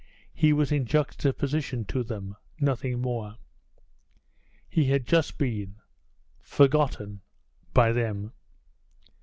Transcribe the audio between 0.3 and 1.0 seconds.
He was in